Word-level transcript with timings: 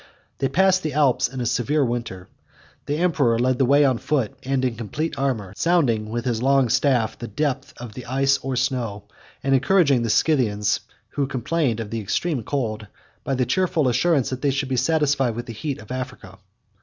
46 0.39 0.39
They 0.39 0.49
passed 0.49 0.81
the 0.81 0.93
Alps 0.93 1.27
in 1.27 1.41
a 1.41 1.45
severe 1.45 1.85
winter. 1.85 2.27
The 2.87 2.97
emperor 2.97 3.37
led 3.37 3.59
the 3.59 3.67
way, 3.67 3.85
on 3.85 3.99
foot, 3.99 4.33
and 4.41 4.65
in 4.65 4.73
complete 4.73 5.13
armor; 5.15 5.53
sounding, 5.55 6.09
with 6.09 6.25
his 6.25 6.41
long 6.41 6.69
staff, 6.69 7.19
the 7.19 7.27
depth 7.27 7.71
of 7.77 7.93
the 7.93 8.07
ice, 8.07 8.39
or 8.39 8.55
snow, 8.55 9.03
and 9.43 9.53
encouraging 9.53 10.01
the 10.01 10.09
Scythians, 10.09 10.79
who 11.09 11.27
complained 11.27 11.79
of 11.79 11.91
the 11.91 11.99
extreme 11.99 12.41
cold, 12.41 12.87
by 13.23 13.35
the 13.35 13.45
cheerful 13.45 13.87
assurance, 13.87 14.31
that 14.31 14.41
they 14.41 14.49
should 14.49 14.69
be 14.69 14.75
satisfied 14.75 15.35
with 15.35 15.45
the 15.45 15.53
heat 15.53 15.77
of 15.77 15.91
Africa. 15.91 16.39